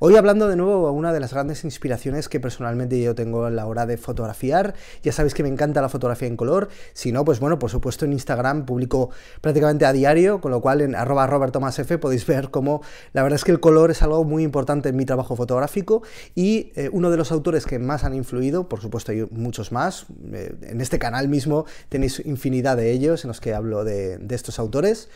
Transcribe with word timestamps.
Hoy 0.00 0.14
hablando 0.14 0.46
de 0.46 0.54
nuevo 0.54 0.86
a 0.86 0.92
una 0.92 1.12
de 1.12 1.18
las 1.18 1.32
grandes 1.32 1.64
inspiraciones 1.64 2.28
que 2.28 2.38
personalmente 2.38 3.02
yo 3.02 3.16
tengo 3.16 3.46
a 3.46 3.50
la 3.50 3.66
hora 3.66 3.84
de 3.84 3.96
fotografiar. 3.96 4.74
Ya 5.02 5.10
sabéis 5.10 5.34
que 5.34 5.42
me 5.42 5.48
encanta 5.48 5.82
la 5.82 5.88
fotografía 5.88 6.28
en 6.28 6.36
color. 6.36 6.68
Si 6.92 7.10
no, 7.10 7.24
pues 7.24 7.40
bueno, 7.40 7.58
por 7.58 7.68
supuesto 7.68 8.04
en 8.04 8.12
Instagram 8.12 8.64
publico 8.64 9.10
prácticamente 9.40 9.86
a 9.86 9.92
diario, 9.92 10.40
con 10.40 10.52
lo 10.52 10.60
cual 10.60 10.82
en 10.82 10.94
arroba 10.94 11.26
robertomasf 11.26 11.90
podéis 12.00 12.24
ver 12.26 12.50
cómo 12.50 12.80
la 13.12 13.24
verdad 13.24 13.38
es 13.38 13.44
que 13.44 13.50
el 13.50 13.58
color 13.58 13.90
es 13.90 14.00
algo 14.00 14.22
muy 14.22 14.44
importante 14.44 14.90
en 14.90 14.94
mi 14.94 15.04
trabajo 15.04 15.34
fotográfico 15.34 16.04
y 16.36 16.70
eh, 16.76 16.90
uno 16.92 17.10
de 17.10 17.16
los 17.16 17.32
autores 17.32 17.66
que 17.66 17.80
más 17.80 18.04
han 18.04 18.14
influido, 18.14 18.68
por 18.68 18.80
supuesto 18.80 19.10
hay 19.10 19.26
muchos 19.32 19.72
más, 19.72 20.06
eh, 20.32 20.54
en 20.62 20.80
este 20.80 21.00
canal 21.00 21.26
mismo 21.26 21.66
tenéis 21.88 22.22
infinidad 22.24 22.76
de 22.76 22.92
ellos 22.92 23.24
en 23.24 23.28
los 23.28 23.40
que 23.40 23.52
hablo 23.52 23.82
de 23.82 24.20
estos 24.30 24.60
autores. 24.60 25.08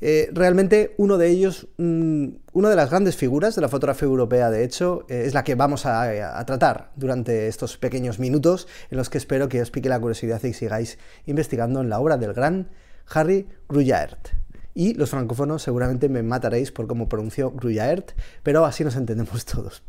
Eh, 0.00 0.30
realmente 0.32 0.94
uno 0.96 1.18
de 1.18 1.28
ellos, 1.28 1.66
mm, 1.76 2.28
una 2.52 2.70
de 2.70 2.76
las 2.76 2.90
grandes 2.90 3.16
figuras 3.16 3.54
de 3.56 3.62
la 3.62 3.68
fotografía 3.68 4.06
europea, 4.18 4.50
de 4.50 4.64
hecho, 4.64 5.04
eh, 5.08 5.22
es 5.26 5.34
la 5.34 5.44
que 5.44 5.54
vamos 5.54 5.86
a, 5.86 6.44
tratar 6.44 6.90
durante 6.96 7.48
estos 7.48 7.76
pequeños 7.76 8.18
minutos 8.18 8.66
en 8.90 8.98
los 8.98 9.08
que 9.08 9.18
espero 9.18 9.48
que 9.48 9.62
os 9.62 9.70
pique 9.70 9.88
la 9.88 10.00
curiosidad 10.00 10.42
y 10.42 10.52
sigáis 10.52 10.98
investigando 11.26 11.80
en 11.80 11.88
la 11.88 12.00
obra 12.00 12.16
del 12.16 12.32
gran 12.32 12.68
Harry 13.08 13.48
Gruyaert. 13.68 14.30
Y 14.74 14.94
los 14.94 15.10
francófonos 15.10 15.62
seguramente 15.62 16.08
me 16.08 16.22
mataréis 16.22 16.72
por 16.72 16.86
cómo 16.86 17.08
pronunció 17.08 17.50
Gruyaert, 17.52 18.12
pero 18.42 18.64
así 18.64 18.84
nos 18.84 18.96
entendemos 18.96 19.44
todos. 19.44 19.82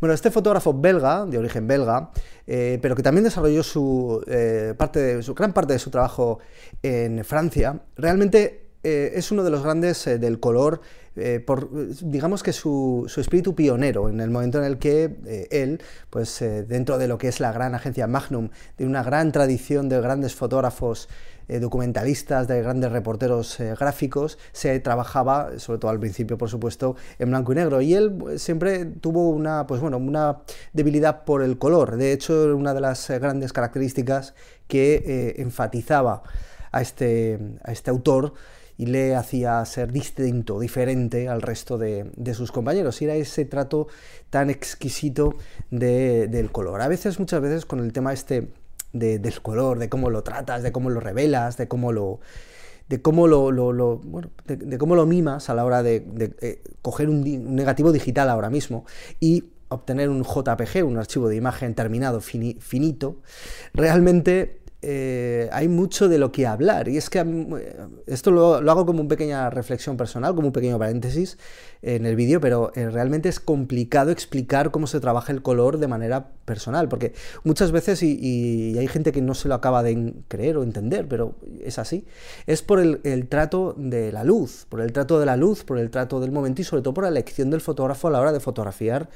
Bueno, 0.00 0.14
este 0.14 0.30
fotógrafo 0.30 0.72
belga, 0.72 1.26
de 1.26 1.38
origen 1.38 1.66
belga, 1.66 2.10
eh, 2.46 2.78
pero 2.80 2.94
que 2.94 3.02
también 3.02 3.24
desarrolló 3.24 3.62
su, 3.64 4.24
parte 4.76 5.22
su 5.22 5.34
gran 5.34 5.52
parte 5.52 5.72
de 5.72 5.78
su 5.80 5.90
trabajo 5.90 6.38
en 6.82 7.24
Francia, 7.24 7.80
realmente 7.96 8.71
eh, 8.84 9.12
es 9.14 9.30
uno 9.30 9.44
de 9.44 9.50
los 9.50 9.62
grandes 9.62 10.04
eh, 10.08 10.18
del 10.18 10.40
color, 10.40 10.80
eh, 11.14 11.44
digamos 12.00 12.42
que 12.42 12.52
su, 12.52 13.10
espíritu 13.16 13.54
pionero, 13.54 14.08
en 14.08 14.20
el 14.20 14.30
momento 14.30 14.58
en 14.58 14.64
el 14.64 14.78
que 14.78 15.48
él, 15.50 15.80
pues 16.10 16.42
dentro 16.66 16.98
de 16.98 17.06
lo 17.06 17.18
que 17.18 17.28
es 17.28 17.38
la 17.38 17.52
gran 17.52 17.74
agencia 17.74 18.06
Magnum, 18.06 18.48
de 18.78 18.86
una 18.86 19.02
gran 19.02 19.30
tradición 19.30 19.88
de 19.88 20.00
grandes 20.00 20.34
fotógrafos 20.34 21.08
documentalistas, 21.48 22.48
de 22.48 22.62
grandes 22.62 22.90
reporteros 22.92 23.58
gráficos, 23.78 24.38
se 24.52 24.80
trabajaba, 24.80 25.58
sobre 25.58 25.80
todo 25.80 25.90
al 25.90 26.00
principio, 26.00 26.38
por 26.38 26.48
supuesto, 26.48 26.96
en 27.18 27.28
blanco 27.28 27.52
y 27.52 27.56
negro. 27.56 27.82
Y 27.82 27.92
él 27.92 28.12
pues, 28.12 28.42
siempre 28.42 28.86
tuvo 28.86 29.28
una, 29.28 29.66
pues 29.66 29.82
bueno, 29.82 29.98
una 29.98 30.38
debilidad 30.72 31.24
por 31.24 31.42
el 31.42 31.58
color. 31.58 31.98
De 31.98 32.12
hecho, 32.12 32.56
una 32.56 32.72
de 32.72 32.80
las 32.80 33.10
grandes 33.10 33.52
características 33.52 34.34
que 34.66 35.34
enfatizaba 35.36 36.22
a 36.70 36.80
este, 36.80 37.38
a 37.64 37.72
este 37.72 37.90
autor 37.90 38.32
y 38.76 38.86
le 38.86 39.14
hacía 39.14 39.64
ser 39.64 39.92
distinto, 39.92 40.58
diferente 40.58 41.28
al 41.28 41.42
resto 41.42 41.78
de, 41.78 42.10
sus 42.34 42.52
compañeros. 42.52 43.00
Y 43.02 43.06
era 43.06 43.14
ese 43.14 43.44
trato 43.44 43.88
tan 44.30 44.50
exquisito 44.50 45.36
del 45.70 46.50
color. 46.52 46.80
A 46.80 46.88
veces, 46.88 47.18
muchas 47.18 47.40
veces, 47.40 47.66
con 47.66 47.80
el 47.80 47.92
tema 47.92 48.12
este 48.12 48.48
del 48.92 49.40
color, 49.40 49.78
de 49.78 49.88
cómo 49.88 50.10
lo 50.10 50.22
tratas, 50.22 50.62
de 50.62 50.72
cómo 50.72 50.90
lo 50.90 51.00
revelas, 51.00 51.56
de 51.56 51.68
cómo 51.68 51.92
lo 51.92 52.20
de 52.88 53.00
cómo 53.00 53.26
lo, 53.26 53.50
de, 54.44 54.78
cómo 54.78 54.96
lo 54.96 55.06
mimas 55.06 55.48
a 55.48 55.54
la 55.54 55.64
hora 55.64 55.82
de, 55.82 56.04
eh, 56.42 56.62
coger 56.82 57.08
un, 57.08 57.54
negativo 57.54 57.90
digital 57.90 58.28
ahora 58.28 58.50
mismo 58.50 58.84
y 59.18 59.44
obtener 59.68 60.10
un 60.10 60.24
JPG, 60.24 60.84
un 60.84 60.98
archivo 60.98 61.28
de 61.28 61.36
imagen 61.36 61.74
terminado 61.74 62.20
finito, 62.20 63.16
realmente 63.72 64.61
eh, 64.84 65.48
hay 65.52 65.68
mucho 65.68 66.08
de 66.08 66.18
lo 66.18 66.32
que 66.32 66.44
hablar. 66.44 66.88
Y 66.88 66.96
es 66.96 67.08
que 67.08 67.24
esto 68.06 68.32
lo, 68.32 68.56
hago 68.56 68.84
como 68.84 69.00
una 69.00 69.08
pequeña 69.08 69.48
reflexión 69.48 69.96
personal, 69.96 70.34
como 70.34 70.48
un 70.48 70.52
pequeño 70.52 70.76
paréntesis 70.76 71.38
en 71.82 72.04
el 72.04 72.16
vídeo, 72.16 72.40
pero 72.40 72.72
eh, 72.74 72.90
realmente 72.90 73.28
es 73.28 73.38
complicado 73.38 74.10
explicar 74.10 74.72
cómo 74.72 74.88
se 74.88 74.98
trabaja 74.98 75.32
el 75.32 75.40
color 75.40 75.78
de 75.78 75.86
manera 75.86 76.30
personal, 76.44 76.88
porque 76.88 77.12
muchas 77.44 77.70
veces, 77.70 78.02
y, 78.02 78.76
hay 78.76 78.88
gente 78.88 79.12
que 79.12 79.22
no 79.22 79.34
se 79.34 79.48
lo 79.48 79.54
acaba 79.54 79.84
de 79.84 80.14
creer 80.26 80.56
o 80.56 80.64
entender, 80.64 81.06
pero 81.06 81.36
es 81.60 81.78
así, 81.78 82.04
es 82.46 82.62
por 82.62 82.80
el, 82.80 83.28
trato 83.28 83.74
de 83.78 84.10
la 84.10 84.24
luz, 84.24 84.66
por 84.68 84.80
el 84.80 84.92
trato 84.92 85.20
de 85.20 85.26
la 85.26 85.36
luz, 85.36 85.62
por 85.62 85.78
el 85.78 85.90
trato 85.90 86.20
del 86.20 86.32
momento 86.32 86.60
y 86.60 86.64
sobre 86.64 86.82
todo 86.82 86.94
por 86.94 87.04
la 87.04 87.10
elección 87.10 87.50
del 87.50 87.60
fotógrafo 87.60 88.08
a 88.08 88.10
la 88.10 88.20
hora 88.20 88.32
de 88.32 88.40
fotografiar 88.40 89.08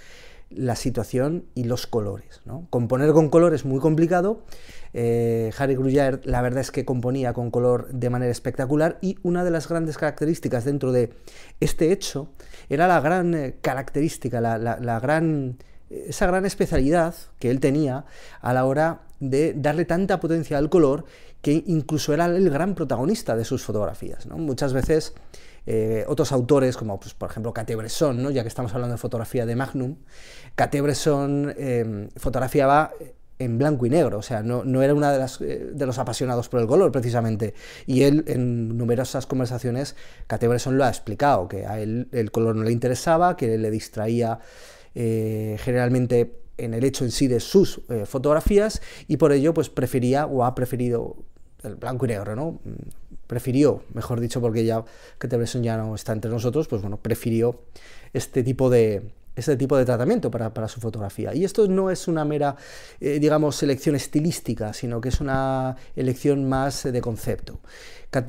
la 0.51 0.77
situación 0.77 1.47
y 1.55 1.65
los 1.65 1.87
colores. 1.87 2.43
Componer 2.71 3.13
con 3.13 3.29
color 3.29 3.55
es 3.55 3.65
muy 3.65 3.81
complicado. 3.81 4.45
Eh, 4.95 5.51
Harry 5.59 5.75
Gruyer 5.75 6.21
la 6.25 6.41
verdad 6.41 6.61
es 6.61 6.71
que 6.71 6.85
componía 6.85 7.33
con 7.33 7.51
color 7.51 7.89
de 7.93 8.09
manera 8.11 8.31
espectacular 8.31 8.99
y 9.01 9.19
una 9.23 9.45
de 9.45 9.51
las 9.51 9.69
grandes 9.69 9.99
características 9.99 10.65
dentro 10.65 10.93
de 10.93 11.13
este 11.61 11.93
hecho 11.93 12.29
era 12.69 12.87
la 12.89 13.01
gran 13.01 13.35
eh, 13.35 13.57
característica, 13.61 14.41
la, 14.41 15.01
gran, 15.01 15.59
esa 15.91 16.27
gran 16.27 16.47
especialidad 16.47 17.15
que 17.39 17.51
él 17.51 17.61
tenía 17.61 18.07
a 18.41 18.53
la 18.55 18.65
hora 18.65 19.03
de 19.21 19.55
darle 19.55 19.85
tanta 19.85 20.21
potencia 20.21 20.59
al 20.59 20.71
color 20.71 21.05
que 21.43 21.65
incluso 21.67 22.15
era 22.15 22.27
el 22.27 22.49
gran 22.51 22.75
protagonista 22.75 23.37
de 23.37 23.45
sus 23.45 23.63
fotografías. 23.63 24.27
Muchas 24.27 24.73
veces 24.73 25.15
eh, 25.67 26.05
otros 26.07 26.31
autores, 26.31 26.77
como 26.77 27.01
pues, 27.01 27.15
por 27.15 27.31
ejemplo 27.31 27.53
Cate-Bresson, 27.53 28.23
¿no? 28.23 28.31
ya 28.31 28.43
que 28.43 28.49
estamos 28.49 28.73
hablando 28.73 28.95
de 28.95 28.99
fotografía 28.99 29.45
de 29.47 29.57
Magnum, 29.57 29.97
Cate-Bresson 30.55 31.55
em, 31.59 32.09
fotografiaba 32.17 32.93
en 33.39 33.59
blanco 33.59 33.85
y 33.85 33.91
negro, 33.91 34.19
o 34.19 34.23
sea, 34.23 34.43
no, 34.43 34.83
era 34.83 34.95
una 34.95 35.13
de, 35.13 35.19
las, 35.19 35.41
eh, 35.41 35.71
de 35.75 35.87
los 35.87 35.99
apasionados 35.99 36.49
por 36.49 36.61
el 36.61 36.67
color, 36.67 36.91
precisamente. 36.93 37.53
Y 37.85 38.05
él, 38.05 38.25
en 38.29 38.79
numerosas 38.79 39.27
conversaciones, 39.27 39.97
Cate-Bresson 40.29 40.79
lo 40.79 40.85
ha 40.85 40.89
explicado, 40.89 41.49
que 41.49 41.67
a 41.67 41.81
él 41.81 42.09
el 42.13 42.31
color 42.31 42.57
no 42.57 42.63
le 42.63 42.73
interesaba, 42.73 43.37
que 43.37 43.59
le 43.59 43.71
distraía 43.71 44.39
eh, 44.95 45.59
generalmente 45.61 46.41
en 46.57 46.73
el 46.73 46.85
hecho 46.85 47.05
en 47.05 47.11
sí 47.11 47.27
de 47.27 47.41
sus 47.41 47.83
fotografías, 48.07 48.81
y 49.07 49.19
por 49.19 49.33
ello, 49.33 49.53
pues 49.53 49.69
prefería 49.69 50.25
o 50.25 50.45
ha 50.45 50.55
preferido 50.55 51.17
el 51.63 51.75
blanco 51.75 52.07
y 52.07 52.09
negro, 52.09 52.37
¿no? 52.37 52.61
Prefirió, 53.27 53.83
mejor 53.93 54.21
dicho, 54.21 54.41
porque 54.41 54.65
ya 54.65 54.85
que 55.19 55.29
Bresson 55.29 55.63
ya 55.63 55.77
no 55.77 55.95
está 55.95 56.13
entre 56.13 56.31
nosotros, 56.31 56.69
pues 56.69 56.83
bueno, 56.83 56.99
prefirió 56.99 57.61
este 58.13 58.43
tipo 58.43 58.71
de, 58.71 59.11
este 59.37 59.57
tipo 59.57 59.77
de 59.77 59.85
tratamiento 59.85 60.31
para, 60.31 60.69
su 60.69 60.81
fotografía. 60.81 61.35
Y 61.35 61.45
esto 61.45 61.69
no 61.69 61.91
es 61.91 62.09
una 62.09 62.25
mera, 62.25 62.57
eh, 63.01 63.19
digamos, 63.21 63.63
elección 63.63 63.95
estilística, 63.95 64.73
sino 64.73 65.01
que 65.01 65.11
es 65.11 65.21
una 65.21 65.77
elección 65.95 66.49
más 66.49 66.83
de 66.83 67.01
concepto. 67.01 67.61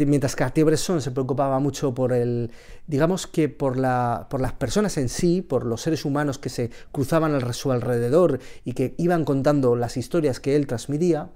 Mientras 0.06 0.36
Cartier-Bresson 0.36 1.02
se 1.02 1.12
preocupaba 1.12 1.60
mucho 1.60 1.94
por 1.94 2.12
el, 2.12 2.52
digamos 2.88 3.26
que 3.26 3.48
por, 3.48 3.78
la, 3.78 4.28
por 4.30 4.42
las 4.42 4.52
personas 4.52 4.98
en 4.98 5.08
sí, 5.08 5.42
por 5.42 5.66
los 5.66 5.82
seres 5.82 6.04
humanos 6.04 6.38
que 6.40 6.50
se 6.50 6.72
cruzaban 6.92 7.34
a 7.34 7.54
su 7.54 7.72
alrededor 7.72 8.40
y 8.66 8.74
que 8.74 8.96
iban 8.98 9.24
contando 9.24 9.78
las 9.78 9.96
historias 9.96 10.42
que 10.42 10.58
él 10.58 10.68
transmitía, 10.68 11.30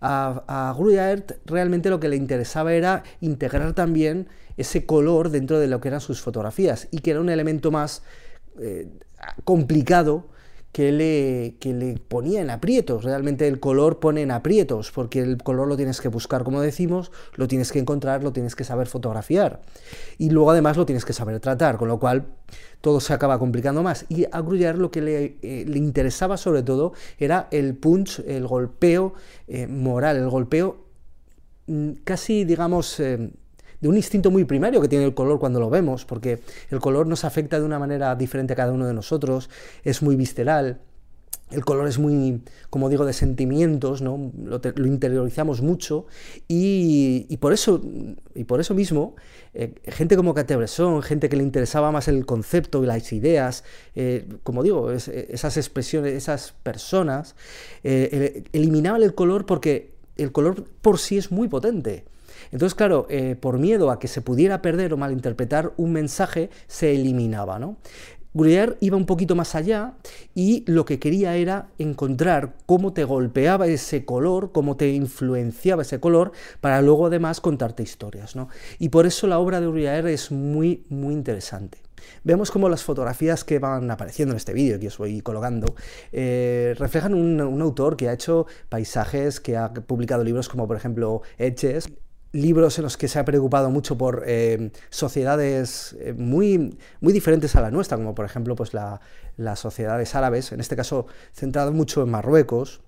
a, 0.00 0.42
a 0.48 0.76
realmente 1.44 1.90
lo 1.90 2.00
que 2.00 2.08
le 2.08 2.16
interesaba 2.16 2.72
era 2.72 3.04
integrar 3.20 3.72
también 3.72 4.28
ese 4.56 4.84
color 4.84 5.30
dentro 5.30 5.60
de 5.60 5.68
lo 5.68 5.80
que 5.80 5.88
eran 5.88 6.00
sus 6.00 6.20
fotografías 6.20 6.88
y 6.90 6.98
que 6.98 7.12
era 7.12 7.20
un 7.20 7.30
elemento 7.30 7.70
más 7.70 8.02
eh, 8.60 8.88
complicado 9.44 10.26
que 10.72 10.90
le, 10.90 11.56
que 11.60 11.74
le 11.74 11.98
ponía 11.98 12.40
en 12.40 12.50
aprietos. 12.50 13.04
Realmente 13.04 13.46
el 13.46 13.60
color 13.60 14.00
pone 14.00 14.22
en 14.22 14.30
aprietos, 14.30 14.90
porque 14.90 15.20
el 15.20 15.36
color 15.42 15.68
lo 15.68 15.76
tienes 15.76 16.00
que 16.00 16.08
buscar, 16.08 16.44
como 16.44 16.62
decimos, 16.62 17.12
lo 17.36 17.46
tienes 17.46 17.70
que 17.72 17.78
encontrar, 17.78 18.24
lo 18.24 18.32
tienes 18.32 18.56
que 18.56 18.64
saber 18.64 18.86
fotografiar. 18.86 19.60
Y 20.16 20.30
luego 20.30 20.50
además 20.50 20.78
lo 20.78 20.86
tienes 20.86 21.04
que 21.04 21.12
saber 21.12 21.38
tratar, 21.40 21.76
con 21.76 21.88
lo 21.88 21.98
cual 21.98 22.26
todo 22.80 23.00
se 23.00 23.12
acaba 23.12 23.38
complicando 23.38 23.82
más. 23.82 24.06
Y 24.08 24.24
a 24.24 24.40
Gruyère 24.40 24.78
lo 24.78 24.90
que 24.90 25.02
le, 25.02 25.36
eh, 25.42 25.64
le 25.68 25.78
interesaba 25.78 26.38
sobre 26.38 26.62
todo 26.62 26.94
era 27.18 27.48
el 27.50 27.76
punch, 27.76 28.20
el 28.26 28.46
golpeo 28.46 29.12
eh, 29.48 29.66
moral, 29.66 30.16
el 30.16 30.30
golpeo 30.30 30.86
mm, 31.66 31.90
casi, 32.04 32.44
digamos, 32.44 32.98
de 33.82 33.88
un 33.88 33.96
instinto 33.96 34.30
muy 34.30 34.44
primario 34.44 34.80
que 34.80 34.88
tiene 34.88 35.04
el 35.04 35.12
color 35.12 35.38
cuando 35.40 35.60
lo 35.60 35.68
vemos, 35.68 36.04
porque 36.04 36.40
el 36.70 36.78
color 36.78 37.06
nos 37.06 37.24
afecta 37.24 37.58
de 37.58 37.66
una 37.66 37.78
manera 37.78 38.14
diferente 38.14 38.54
a 38.54 38.56
cada 38.56 38.72
uno 38.72 38.86
de 38.86 38.94
nosotros, 38.94 39.50
es 39.82 40.02
muy 40.02 40.16
visceral. 40.16 40.80
El 41.50 41.66
color 41.66 41.86
es 41.86 41.98
muy, 41.98 42.40
como 42.70 42.88
digo, 42.88 43.04
de 43.04 43.12
sentimientos, 43.12 44.00
¿no? 44.00 44.32
lo, 44.42 44.86
interiorizamos 44.86 45.60
mucho 45.60 46.06
y, 46.48 47.36
por 47.38 47.52
eso, 47.52 47.82
y 48.34 48.44
por 48.44 48.60
eso 48.60 48.72
mismo, 48.72 49.16
eh, 49.52 49.74
gente 49.84 50.16
como 50.16 50.32
Bresson, 50.32 51.02
gente 51.02 51.28
que 51.28 51.36
le 51.36 51.42
interesaba 51.42 51.92
más 51.92 52.08
el 52.08 52.24
concepto 52.24 52.82
y 52.82 52.86
las 52.86 53.12
ideas, 53.12 53.64
eh, 53.94 54.26
como 54.44 54.62
digo, 54.62 54.92
esas 54.92 55.56
expresiones, 55.58 56.14
esas 56.14 56.52
personas, 56.62 57.34
eh, 57.84 58.44
eliminaban 58.54 59.02
el 59.02 59.14
color 59.14 59.44
porque 59.44 59.92
el 60.16 60.32
color 60.32 60.64
por 60.80 60.98
sí 60.98 61.18
es 61.18 61.30
muy 61.32 61.48
potente. 61.48 62.04
Entonces, 62.52 62.74
claro, 62.74 63.08
por 63.40 63.58
miedo 63.58 63.90
a 63.90 63.98
que 63.98 64.08
se 64.08 64.20
pudiera 64.20 64.62
perder 64.62 64.92
o 64.92 64.96
malinterpretar 64.96 65.72
un 65.76 65.92
mensaje, 65.92 66.50
se 66.66 66.94
eliminaba, 66.94 67.58
¿no? 67.58 67.78
Gruyère 68.34 68.78
iba 68.80 68.96
un 68.96 69.04
poquito 69.04 69.34
más 69.34 69.54
allá 69.54 69.94
y 70.34 70.64
lo 70.66 70.86
que 70.86 70.98
quería 70.98 71.36
era 71.36 71.68
encontrar 71.78 72.54
cómo 72.64 72.94
te 72.94 73.04
golpeaba 73.04 73.66
ese 73.66 74.06
color, 74.06 74.52
cómo 74.52 74.76
te 74.76 74.88
influenciaba 74.90 75.82
ese 75.82 76.00
color, 76.00 76.32
para 76.60 76.80
luego 76.80 77.06
además 77.06 77.42
contarte 77.42 77.82
historias. 77.82 78.34
¿no? 78.34 78.48
Y 78.78 78.88
por 78.88 79.04
eso 79.04 79.26
la 79.26 79.38
obra 79.38 79.60
de 79.60 79.66
Gruyère 79.66 80.12
es 80.12 80.30
muy, 80.30 80.82
muy 80.88 81.12
interesante. 81.12 81.78
Vemos 82.24 82.50
cómo 82.50 82.68
las 82.68 82.82
fotografías 82.82 83.44
que 83.44 83.58
van 83.58 83.90
apareciendo 83.90 84.32
en 84.32 84.38
este 84.38 84.54
vídeo 84.54 84.80
que 84.80 84.88
os 84.88 84.98
voy 84.98 85.20
colocando 85.20 85.74
eh, 86.10 86.74
reflejan 86.78 87.14
un, 87.14 87.40
un, 87.40 87.62
autor 87.62 87.96
que 87.96 88.08
ha 88.08 88.12
hecho 88.12 88.46
paisajes, 88.68 89.40
que 89.40 89.56
ha 89.56 89.72
publicado 89.72 90.24
libros 90.24 90.48
como 90.48 90.66
por 90.66 90.76
ejemplo 90.76 91.22
Edges, 91.38 91.92
libros 92.32 92.78
en 92.78 92.84
los 92.84 92.96
que 92.96 93.08
se 93.08 93.18
ha 93.18 93.24
preocupado 93.24 93.70
mucho 93.70 93.96
por 93.96 94.24
eh, 94.26 94.70
sociedades 94.90 95.94
eh, 96.00 96.14
muy, 96.14 96.78
muy 97.00 97.12
diferentes 97.12 97.54
a 97.56 97.60
la 97.60 97.70
nuestra, 97.70 97.96
como 97.96 98.14
por 98.14 98.24
ejemplo 98.24 98.56
pues 98.56 98.72
las 98.74 99.60
sociedades 99.60 100.14
árabes, 100.14 100.52
en 100.52 100.60
este 100.60 100.76
caso 100.76 101.06
centrado 101.32 101.72
mucho 101.72 102.02
en 102.02 102.10
Marruecos, 102.10 102.80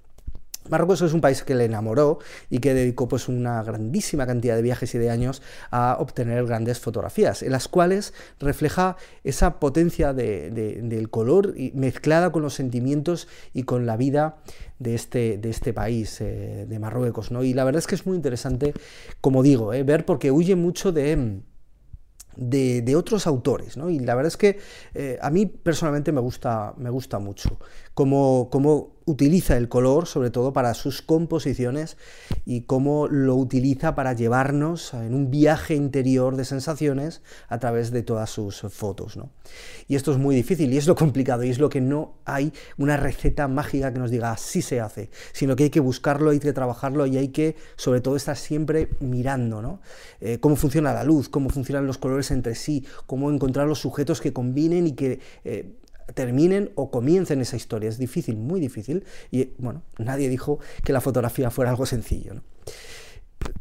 Marruecos 0.70 1.02
es 1.02 1.12
un 1.12 1.20
país 1.20 1.42
que 1.42 1.54
le 1.54 1.66
enamoró 1.66 2.18
y 2.48 2.58
que 2.58 2.72
dedicó 2.72 3.06
pues 3.06 3.28
una 3.28 3.62
grandísima 3.62 4.26
cantidad 4.26 4.56
de 4.56 4.62
viajes 4.62 4.94
y 4.94 4.98
de 4.98 5.10
años 5.10 5.42
a 5.70 5.96
obtener 6.00 6.44
grandes 6.46 6.80
fotografías, 6.80 7.42
en 7.42 7.52
las 7.52 7.68
cuales 7.68 8.14
refleja 8.40 8.96
esa 9.24 9.60
potencia 9.60 10.14
del 10.14 11.10
color 11.10 11.54
mezclada 11.74 12.32
con 12.32 12.42
los 12.42 12.54
sentimientos 12.54 13.28
y 13.52 13.64
con 13.64 13.84
la 13.84 13.96
vida 13.96 14.38
de 14.78 14.94
este, 14.94 15.38
de 15.38 15.50
este 15.50 15.72
país, 15.72 16.20
eh, 16.20 16.66
de 16.68 16.78
Marruecos. 16.78 17.30
¿no? 17.30 17.42
Y 17.44 17.52
la 17.52 17.64
verdad 17.64 17.80
es 17.80 17.86
que 17.86 17.94
es 17.94 18.06
muy 18.06 18.16
interesante, 18.16 18.72
como 19.20 19.42
digo, 19.42 19.74
eh, 19.74 19.82
ver 19.82 20.04
porque 20.04 20.30
huye 20.30 20.56
mucho 20.56 20.92
de... 20.92 21.42
De, 22.36 22.96
otros 22.96 23.28
autores, 23.28 23.76
¿no? 23.76 23.90
Y 23.90 24.00
la 24.00 24.16
verdad 24.16 24.26
es 24.26 24.36
que 24.36 24.58
eh, 24.92 25.20
a 25.22 25.30
mí 25.30 25.46
personalmente 25.46 26.10
me 26.10 26.20
gusta, 26.20 26.74
me 26.76 26.90
gusta 26.90 27.20
mucho 27.20 27.60
utiliza 29.06 29.56
el 29.56 29.68
color, 29.68 30.06
sobre 30.06 30.30
todo 30.30 30.52
para 30.52 30.74
sus 30.74 31.02
composiciones, 31.02 31.96
y 32.46 32.62
cómo 32.62 33.08
lo 33.08 33.36
utiliza 33.36 33.94
para 33.94 34.12
llevarnos 34.12 34.94
en 34.94 35.14
un 35.14 35.30
viaje 35.30 35.74
interior 35.74 36.36
de 36.36 36.44
sensaciones 36.44 37.22
a 37.48 37.58
través 37.58 37.90
de 37.90 38.02
todas 38.02 38.30
sus 38.30 38.60
fotos. 38.70 39.16
¿no? 39.16 39.30
Y 39.88 39.96
esto 39.96 40.12
es 40.12 40.18
muy 40.18 40.34
difícil 40.34 40.72
y 40.72 40.78
es 40.78 40.86
lo 40.86 40.94
complicado 40.94 41.44
y 41.44 41.50
es 41.50 41.58
lo 41.58 41.68
que 41.68 41.80
no 41.80 42.14
hay 42.24 42.52
una 42.78 42.96
receta 42.96 43.48
mágica 43.48 43.92
que 43.92 43.98
nos 43.98 44.10
diga 44.10 44.32
así 44.32 44.62
se 44.62 44.80
hace, 44.80 45.10
sino 45.32 45.56
que 45.56 45.64
hay 45.64 45.70
que 45.70 45.80
buscarlo, 45.80 46.30
hay 46.30 46.40
que 46.40 46.52
trabajarlo 46.52 47.06
y 47.06 47.16
hay 47.16 47.28
que, 47.28 47.56
sobre 47.76 48.00
todo, 48.00 48.16
estar 48.16 48.36
siempre 48.36 48.88
mirando 49.00 49.62
¿no? 49.62 49.80
Eh, 50.20 50.38
cómo 50.40 50.56
funciona 50.56 50.92
la 50.92 51.04
luz, 51.04 51.28
cómo 51.28 51.50
funcionan 51.50 51.86
los 51.86 51.98
colores 51.98 52.30
entre 52.30 52.54
sí, 52.54 52.86
cómo 53.06 53.30
encontrar 53.30 53.66
los 53.66 53.78
sujetos 53.78 54.20
que 54.20 54.32
combinen 54.32 54.86
y 54.86 54.92
que... 54.92 55.20
Eh, 55.44 55.74
terminen 56.14 56.70
o 56.74 56.90
comiencen 56.90 57.40
esa 57.40 57.56
historia. 57.56 57.88
Es 57.88 57.98
difícil, 57.98 58.36
muy 58.36 58.60
difícil. 58.60 59.04
Y 59.30 59.50
bueno, 59.58 59.82
nadie 59.98 60.28
dijo 60.28 60.58
que 60.84 60.92
la 60.92 61.00
fotografía 61.00 61.50
fuera 61.50 61.70
algo 61.70 61.86
sencillo. 61.86 62.42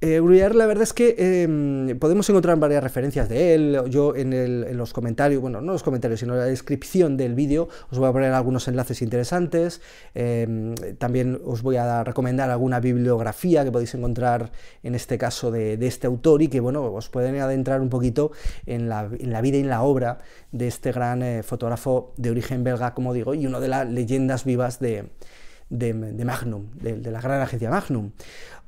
Eh, 0.06 0.20
la 0.54 0.66
verdad 0.66 0.84
es 0.84 0.92
que 0.92 1.16
em, 1.18 1.98
podemos 1.98 2.30
encontrar 2.30 2.60
varias 2.60 2.84
referencias 2.84 3.30
de 3.30 3.56
él. 3.56 3.82
Yo 3.88 4.18
en, 4.18 4.76
los 4.78 4.92
comentarios, 4.92 5.42
bueno, 5.42 5.62
no 5.62 5.72
los 5.72 5.82
comentarios, 5.82 6.20
sino 6.20 6.36
la 6.36 6.44
descripción 6.44 7.16
del 7.16 7.36
vídeo, 7.36 7.70
os 7.90 8.00
voy 8.00 8.10
a 8.10 8.12
poner 8.12 8.34
algunos 8.34 8.68
enlaces 8.68 9.02
interesantes. 9.02 9.80
Em, 10.14 10.76
también 10.98 11.40
os 11.46 11.62
voy 11.62 11.78
a 11.78 12.04
recomendar 12.04 12.50
alguna 12.50 12.82
bibliografía 12.82 13.64
que 13.64 13.72
podéis 13.72 13.96
encontrar 13.96 14.52
en 14.84 14.94
este 14.94 15.18
caso 15.18 15.52
de, 15.52 15.76
este 15.88 16.06
autor 16.06 16.42
y 16.42 16.50
que, 16.50 16.60
bueno, 16.60 16.84
os 16.84 17.08
pueden 17.08 17.40
adentrar 17.40 17.80
un 17.80 17.90
poquito 17.90 18.34
en 18.66 18.90
la, 18.90 19.08
vida 19.08 19.56
y 19.58 19.62
en 19.62 19.70
la 19.70 19.84
obra 19.84 20.18
de 20.52 20.68
este 20.68 20.92
gran 20.92 21.24
eh, 21.24 21.44
fotógrafo 21.44 22.14
de 22.18 22.30
origen 22.30 22.66
belga, 22.66 22.94
como 22.94 23.14
digo, 23.14 23.36
y 23.36 23.48
uno 23.48 23.62
de 23.62 23.70
las 23.70 23.88
leyendas 23.88 24.44
vivas 24.44 24.82
de, 24.82 25.08
Magnum, 25.70 26.72
de, 26.74 27.10
la 27.10 27.22
gran 27.22 27.42
agencia 27.42 27.70
Magnum. 27.70 28.12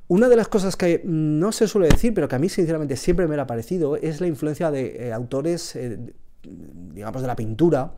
Una 0.07 0.30
de 0.30 0.36
las 0.36 0.48
cosas 0.48 0.75
que 0.75 1.02
no 1.04 1.52
se 1.52 1.68
suele 1.68 1.88
decir, 1.88 2.13
pero 2.13 2.28
que 2.28 2.36
a 2.36 2.40
mí 2.40 2.48
sinceramente 2.48 2.96
siempre 2.96 3.28
me 3.28 3.40
ha 3.40 3.48
parecido, 3.48 3.96
es 3.96 4.22
la 4.22 4.28
influencia 4.28 4.69
de 4.69 5.07
eh, 5.07 5.13
autores, 5.13 5.75
eh, 5.75 5.98
digamos, 6.44 7.24
de 7.24 7.28
la 7.28 7.36
pintura, 7.36 7.94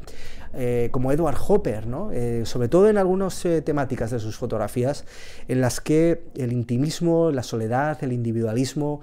eh, 0.53 0.87
como 0.91 1.11
Edward 1.11 1.35
Hopper, 1.45 1.85
¿no? 1.85 2.09
sobre 2.45 2.69
todo 2.69 2.87
en 2.87 2.97
algunas 2.97 3.45
temáticas 3.65 4.11
de 4.11 4.19
sus 4.19 4.37
fotografías, 4.37 5.03
en 5.49 5.59
las 5.59 5.81
que 5.81 6.23
el 6.35 6.53
intimismo, 6.53 7.29
la 7.29 7.43
soledad, 7.43 8.01
el 8.01 8.13
individualismo 8.13 9.01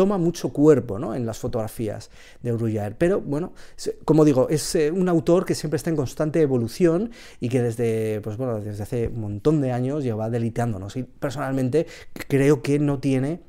toma 0.00 0.16
mucho 0.16 0.48
cuerpo 0.48 0.98
¿no? 0.98 1.14
en 1.14 1.26
las 1.26 1.36
fotografías 1.36 2.08
de 2.42 2.54
Bruguière. 2.54 2.94
Pero 2.96 3.20
bueno, 3.20 3.52
como 4.06 4.24
digo, 4.24 4.48
es 4.48 4.74
eh, 4.74 4.90
un 4.90 5.10
autor 5.10 5.44
que 5.44 5.54
siempre 5.54 5.76
está 5.76 5.90
en 5.90 5.96
constante 5.96 6.40
evolución 6.40 7.10
y 7.38 7.50
que 7.50 7.60
desde, 7.60 8.22
pues, 8.22 8.38
bueno, 8.38 8.60
desde 8.60 8.82
hace 8.82 9.08
un 9.08 9.20
montón 9.20 9.60
de 9.60 9.72
años 9.72 10.02
lleva 10.02 10.30
deliteándonos. 10.30 10.96
Y 10.96 11.02
personalmente 11.02 11.86
creo 12.14 12.62
que 12.62 12.78
no 12.78 12.98
tiene 12.98 13.40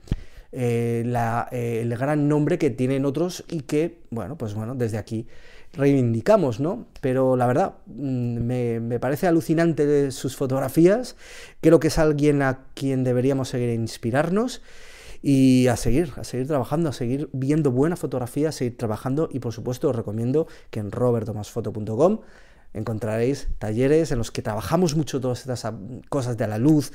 eh, 0.51 1.05
eh, 1.53 1.79
el 1.83 1.97
gran 1.97 2.27
nombre 2.27 2.57
que 2.57 2.69
tienen 2.69 3.05
otros 3.05 3.45
y 3.47 3.61
que, 3.61 3.99
bueno, 4.09 4.37
pues 4.37 4.53
bueno, 4.53 4.75
desde 4.75 4.97
aquí 4.97 5.27
reivindicamos, 5.71 6.59
¿no? 6.59 6.87
Pero 6.99 7.37
la 7.37 7.47
verdad, 7.47 7.75
mm, 7.85 8.81
me, 8.81 8.99
parece 8.99 9.25
alucinante 9.25 10.11
sus 10.11 10.35
fotografías, 10.35 11.15
creo 11.61 11.79
que 11.79 11.87
es 11.87 11.97
alguien 11.97 12.41
a 12.41 12.65
quien 12.73 13.05
deberíamos 13.05 13.47
seguir 13.47 13.69
inspirarnos 13.69 14.61
y 15.21 15.67
a 15.67 15.75
seguir, 15.75 16.13
a 16.17 16.23
seguir 16.23 16.47
trabajando, 16.47 16.89
a 16.89 16.93
seguir 16.93 17.29
viendo 17.33 17.71
buena 17.71 17.95
fotografía, 17.95 18.49
a 18.49 18.51
seguir 18.51 18.77
trabajando. 18.77 19.29
Y 19.31 19.39
por 19.39 19.53
supuesto 19.53 19.89
os 19.89 19.95
recomiendo 19.95 20.47
que 20.69 20.79
en 20.79 20.91
robertomasfoto.com 20.91 22.19
encontraréis 22.73 23.49
talleres 23.59 24.11
en 24.11 24.17
los 24.17 24.31
que 24.31 24.41
trabajamos 24.41 24.95
mucho 24.95 25.19
todas 25.19 25.41
estas 25.41 25.73
cosas 26.09 26.37
de 26.37 26.47
la 26.47 26.57
luz, 26.57 26.91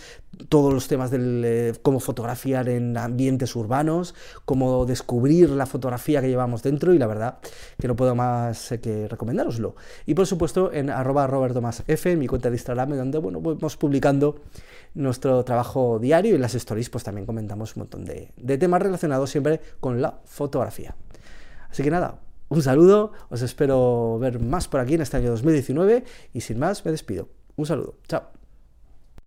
todos 0.49 0.73
los 0.73 0.89
temas 0.89 1.11
de 1.11 1.19
eh, 1.45 1.73
cómo 1.83 2.01
fotografiar 2.01 2.69
en 2.69 2.97
ambientes 2.97 3.55
urbanos, 3.57 4.15
cómo 4.45 4.87
descubrir 4.87 5.51
la 5.51 5.67
fotografía 5.67 6.21
que 6.21 6.29
llevamos 6.29 6.63
dentro 6.63 6.95
y 6.95 6.99
la 6.99 7.07
verdad 7.07 7.39
que 7.79 7.89
no 7.89 7.97
puedo 7.97 8.15
más 8.15 8.73
eh, 8.73 8.81
que 8.81 9.09
recomendároslo. 9.09 9.77
Y 10.07 10.15
por 10.15 10.27
supuesto 10.27 10.73
en 10.73 10.91
arroba 10.91 11.27
robertomasf, 11.27 11.89
en 11.89 12.19
mi 12.19 12.27
cuenta 12.27 12.51
de 12.51 12.57
Instagram, 12.57 12.91
donde 12.97 13.19
bueno, 13.19 13.41
vamos 13.41 13.77
publicando 13.77 14.41
nuestro 14.95 15.45
trabajo 15.45 15.99
diario 15.99 16.35
y 16.35 16.39
las 16.39 16.55
stories 16.55 16.89
pues 16.89 17.05
también 17.05 17.27
comentamos 17.27 17.77
un 17.77 17.81
montón 17.81 18.05
de, 18.05 18.33
de 18.37 18.59
temas 18.59 18.81
relacionados 18.81 19.31
siempre 19.31 19.61
con 19.81 20.01
la 20.01 20.21
fotografía. 20.25 20.97
Así 21.71 21.83
que 21.83 21.91
nada, 21.91 22.21
un 22.49 22.63
saludo, 22.63 23.13
os 23.29 23.43
espero 23.43 24.19
ver 24.19 24.41
más 24.41 24.69
por 24.69 24.81
aquí 24.81 24.95
en 24.95 25.03
este 25.03 25.17
año 25.17 25.31
2019 25.31 26.05
y 26.33 26.41
sin 26.41 26.59
más 26.59 26.85
me 26.85 26.91
despido. 26.91 27.29
Un 27.57 27.67
saludo, 27.67 27.97
chao. 28.07 28.46